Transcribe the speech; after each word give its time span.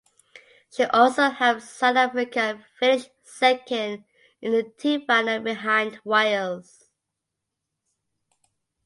She 0.75 0.83
also 0.85 1.29
helped 1.29 1.61
South 1.61 1.95
Africa 1.95 2.65
finish 2.79 3.07
second 3.21 4.03
in 4.41 4.51
the 4.51 4.63
team 4.63 5.05
final 5.05 5.39
behind 5.41 5.99
Wales. 6.03 6.89